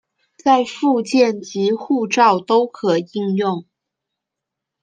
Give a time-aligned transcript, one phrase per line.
[0.43, 3.65] 在復健及照護都可應用